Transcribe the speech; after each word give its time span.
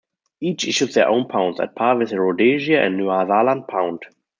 Each 0.41 0.67
issued 0.67 0.93
their 0.93 1.07
own 1.09 1.27
pounds, 1.27 1.59
at 1.59 1.75
par 1.75 1.95
with 1.95 2.09
the 2.09 2.19
Rhodesia 2.19 2.81
and 2.83 2.99
Nyasaland 2.99 3.67
pound. 3.67 4.01